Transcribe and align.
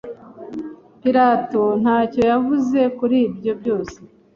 Pirato 1.01 1.63
ntacyo 1.81 2.21
yavuze 2.31 2.79
kuri 2.97 3.17
ibyo 3.29 3.51
byose 3.61 3.97